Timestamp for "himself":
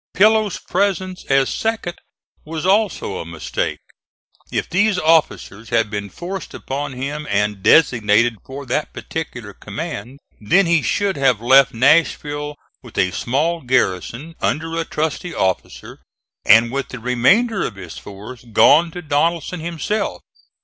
19.59-20.23